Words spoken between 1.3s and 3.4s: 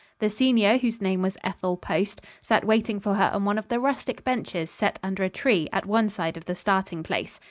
Ethel Post, sat waiting for her